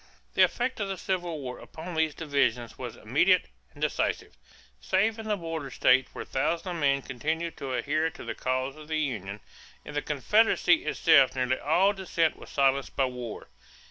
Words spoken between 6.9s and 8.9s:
continued to adhere to the cause of